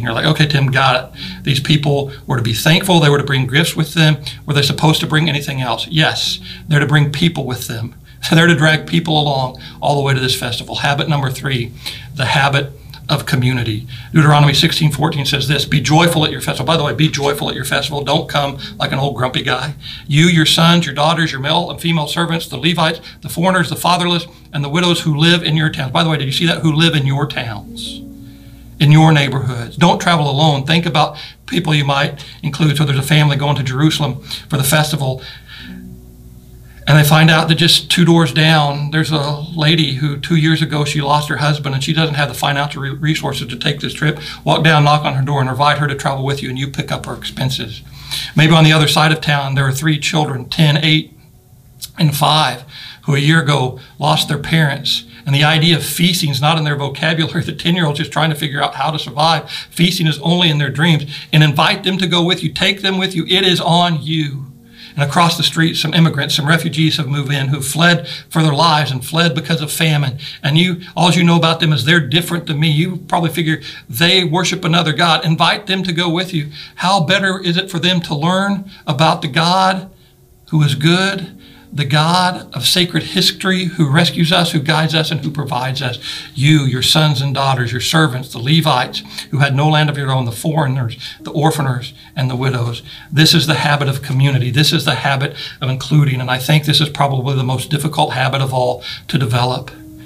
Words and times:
And 0.00 0.06
you're 0.06 0.14
like, 0.14 0.24
okay, 0.24 0.46
Tim, 0.46 0.66
got 0.66 1.14
it. 1.14 1.44
These 1.44 1.60
people 1.60 2.10
were 2.26 2.36
to 2.36 2.42
be 2.42 2.54
thankful. 2.54 3.00
They 3.00 3.10
were 3.10 3.18
to 3.18 3.24
bring 3.24 3.46
gifts 3.46 3.76
with 3.76 3.94
them. 3.94 4.16
Were 4.46 4.54
they 4.54 4.62
supposed 4.62 5.00
to 5.00 5.06
bring 5.06 5.28
anything 5.28 5.60
else? 5.60 5.86
Yes, 5.88 6.40
they're 6.66 6.80
to 6.80 6.86
bring 6.86 7.12
people 7.12 7.44
with 7.44 7.66
them. 7.66 7.94
They're 8.30 8.46
to 8.46 8.54
drag 8.54 8.86
people 8.86 9.18
along 9.18 9.62
all 9.80 9.96
the 9.96 10.02
way 10.02 10.12
to 10.12 10.20
this 10.20 10.38
festival. 10.38 10.76
Habit 10.76 11.08
number 11.08 11.30
three, 11.30 11.72
the 12.14 12.26
habit 12.26 12.70
of 13.08 13.26
community. 13.26 13.86
Deuteronomy 14.12 14.54
16, 14.54 14.92
14 14.92 15.26
says 15.26 15.48
this 15.48 15.64
Be 15.64 15.80
joyful 15.80 16.24
at 16.24 16.30
your 16.30 16.40
festival. 16.40 16.66
By 16.66 16.76
the 16.76 16.84
way, 16.84 16.94
be 16.94 17.08
joyful 17.08 17.48
at 17.48 17.56
your 17.56 17.64
festival. 17.64 18.04
Don't 18.04 18.28
come 18.28 18.58
like 18.78 18.92
an 18.92 18.98
old 18.98 19.16
grumpy 19.16 19.42
guy. 19.42 19.74
You, 20.06 20.26
your 20.26 20.46
sons, 20.46 20.86
your 20.86 20.94
daughters, 20.94 21.32
your 21.32 21.40
male 21.40 21.70
and 21.70 21.80
female 21.80 22.06
servants, 22.06 22.46
the 22.46 22.56
Levites, 22.56 23.00
the 23.22 23.28
foreigners, 23.28 23.68
the 23.68 23.76
fatherless, 23.76 24.26
and 24.52 24.62
the 24.62 24.68
widows 24.68 25.00
who 25.00 25.16
live 25.16 25.42
in 25.42 25.56
your 25.56 25.70
towns. 25.70 25.92
By 25.92 26.04
the 26.04 26.10
way, 26.10 26.18
did 26.18 26.26
you 26.26 26.32
see 26.32 26.46
that? 26.46 26.60
Who 26.60 26.72
live 26.72 26.94
in 26.94 27.06
your 27.06 27.26
towns, 27.26 28.00
in 28.80 28.90
your 28.90 29.12
neighborhoods. 29.12 29.76
Don't 29.76 30.00
travel 30.00 30.28
alone. 30.28 30.64
Think 30.64 30.86
about 30.86 31.18
people 31.46 31.74
you 31.74 31.84
might 31.84 32.24
include. 32.42 32.78
So 32.78 32.84
there's 32.84 32.98
a 32.98 33.02
family 33.02 33.36
going 33.36 33.56
to 33.56 33.62
Jerusalem 33.62 34.22
for 34.48 34.56
the 34.56 34.64
festival. 34.64 35.22
And 36.86 36.98
they 36.98 37.04
find 37.04 37.30
out 37.30 37.48
that 37.48 37.54
just 37.56 37.90
two 37.90 38.04
doors 38.04 38.32
down, 38.32 38.90
there's 38.90 39.12
a 39.12 39.44
lady 39.54 39.94
who 39.94 40.18
two 40.18 40.34
years 40.34 40.62
ago 40.62 40.84
she 40.84 41.00
lost 41.00 41.28
her 41.28 41.36
husband 41.36 41.74
and 41.74 41.84
she 41.84 41.92
doesn't 41.92 42.16
have 42.16 42.28
the 42.28 42.34
financial 42.34 42.82
resources 42.82 43.46
to 43.48 43.56
take 43.56 43.80
this 43.80 43.92
trip. 43.92 44.18
Walk 44.44 44.64
down, 44.64 44.84
knock 44.84 45.04
on 45.04 45.14
her 45.14 45.22
door, 45.22 45.40
and 45.40 45.50
invite 45.50 45.78
her 45.78 45.86
to 45.86 45.94
travel 45.94 46.24
with 46.24 46.42
you, 46.42 46.48
and 46.48 46.58
you 46.58 46.68
pick 46.68 46.90
up 46.90 47.06
her 47.06 47.14
expenses. 47.14 47.82
Maybe 48.34 48.54
on 48.54 48.64
the 48.64 48.72
other 48.72 48.88
side 48.88 49.12
of 49.12 49.20
town, 49.20 49.54
there 49.54 49.66
are 49.66 49.72
three 49.72 50.00
children 50.00 50.48
10, 50.48 50.78
8, 50.78 51.12
and 51.98 52.16
5 52.16 52.64
who 53.02 53.14
a 53.14 53.18
year 53.18 53.40
ago 53.40 53.78
lost 53.98 54.28
their 54.28 54.38
parents. 54.38 55.04
And 55.26 55.34
the 55.34 55.44
idea 55.44 55.76
of 55.76 55.84
feasting 55.84 56.30
is 56.30 56.40
not 56.40 56.58
in 56.58 56.64
their 56.64 56.76
vocabulary. 56.76 57.44
The 57.50 57.56
10 57.56 57.74
year 57.74 57.86
old's 57.86 57.98
just 57.98 58.12
trying 58.12 58.30
to 58.30 58.36
figure 58.36 58.62
out 58.62 58.74
how 58.74 58.90
to 58.90 58.98
survive. 58.98 59.50
Feasting 59.50 60.06
is 60.06 60.18
only 60.20 60.50
in 60.50 60.58
their 60.58 60.70
dreams. 60.70 61.04
And 61.32 61.42
invite 61.42 61.84
them 61.84 61.98
to 61.98 62.06
go 62.06 62.24
with 62.24 62.42
you. 62.42 62.52
Take 62.52 62.82
them 62.82 62.98
with 62.98 63.14
you. 63.14 63.24
It 63.26 63.44
is 63.44 63.60
on 63.60 64.02
you. 64.02 64.50
And 64.94 65.08
across 65.08 65.36
the 65.36 65.42
street, 65.42 65.76
some 65.76 65.94
immigrants, 65.94 66.34
some 66.34 66.48
refugees 66.48 66.96
have 66.96 67.06
moved 67.06 67.32
in 67.32 67.48
who 67.48 67.60
fled 67.60 68.08
for 68.28 68.42
their 68.42 68.52
lives 68.52 68.90
and 68.90 69.04
fled 69.04 69.34
because 69.34 69.62
of 69.62 69.72
famine. 69.72 70.18
And 70.42 70.58
you, 70.58 70.82
all 70.96 71.12
you 71.12 71.24
know 71.24 71.36
about 71.36 71.60
them 71.60 71.72
is 71.72 71.84
they're 71.84 72.06
different 72.06 72.46
than 72.46 72.60
me. 72.60 72.70
You 72.70 72.96
probably 72.96 73.30
figure 73.30 73.60
they 73.88 74.24
worship 74.24 74.64
another 74.64 74.92
God. 74.92 75.24
Invite 75.24 75.66
them 75.66 75.82
to 75.84 75.92
go 75.92 76.10
with 76.10 76.34
you. 76.34 76.50
How 76.76 77.04
better 77.04 77.40
is 77.40 77.56
it 77.56 77.70
for 77.70 77.78
them 77.78 78.00
to 78.02 78.14
learn 78.14 78.70
about 78.86 79.22
the 79.22 79.28
God 79.28 79.90
who 80.50 80.62
is 80.62 80.74
good 80.74 81.39
the 81.72 81.84
God 81.84 82.52
of 82.54 82.66
sacred 82.66 83.02
history 83.04 83.64
who 83.64 83.90
rescues 83.90 84.32
us, 84.32 84.50
who 84.52 84.60
guides 84.60 84.94
us, 84.94 85.10
and 85.10 85.20
who 85.20 85.30
provides 85.30 85.80
us. 85.80 85.98
You, 86.34 86.64
your 86.64 86.82
sons 86.82 87.20
and 87.20 87.34
daughters, 87.34 87.70
your 87.70 87.80
servants, 87.80 88.32
the 88.32 88.38
Levites 88.38 89.02
who 89.30 89.38
had 89.38 89.54
no 89.54 89.68
land 89.68 89.88
of 89.88 89.96
your 89.96 90.10
own, 90.10 90.24
the 90.24 90.32
foreigners, 90.32 90.96
the 91.20 91.30
orphaners, 91.30 91.94
and 92.16 92.28
the 92.28 92.36
widows. 92.36 92.82
This 93.12 93.34
is 93.34 93.46
the 93.46 93.54
habit 93.54 93.88
of 93.88 94.02
community. 94.02 94.50
This 94.50 94.72
is 94.72 94.84
the 94.84 94.96
habit 94.96 95.36
of 95.60 95.68
including. 95.68 96.20
And 96.20 96.30
I 96.30 96.38
think 96.38 96.64
this 96.64 96.80
is 96.80 96.88
probably 96.88 97.36
the 97.36 97.44
most 97.44 97.70
difficult 97.70 98.14
habit 98.14 98.40
of 98.40 98.52
all 98.52 98.82
to 99.08 99.18
develop. 99.18 99.70